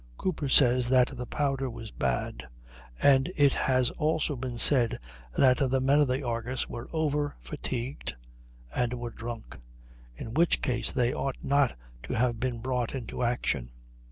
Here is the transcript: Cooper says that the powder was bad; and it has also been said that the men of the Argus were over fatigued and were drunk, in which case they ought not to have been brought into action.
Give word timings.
Cooper 0.17 0.49
says 0.49 0.89
that 0.89 1.15
the 1.15 1.27
powder 1.27 1.69
was 1.69 1.91
bad; 1.91 2.47
and 3.03 3.31
it 3.37 3.53
has 3.53 3.91
also 3.91 4.35
been 4.35 4.57
said 4.57 4.97
that 5.37 5.57
the 5.69 5.79
men 5.79 5.99
of 5.99 6.07
the 6.07 6.23
Argus 6.25 6.67
were 6.67 6.89
over 6.91 7.35
fatigued 7.39 8.15
and 8.75 8.95
were 8.95 9.11
drunk, 9.11 9.59
in 10.15 10.33
which 10.33 10.59
case 10.63 10.91
they 10.91 11.13
ought 11.13 11.37
not 11.43 11.75
to 12.01 12.13
have 12.15 12.39
been 12.39 12.57
brought 12.61 12.95
into 12.95 13.21
action. 13.21 13.69